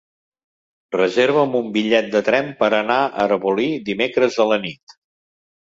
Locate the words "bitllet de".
1.75-2.21